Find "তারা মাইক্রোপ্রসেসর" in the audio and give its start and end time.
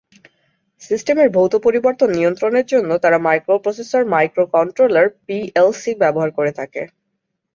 3.03-4.01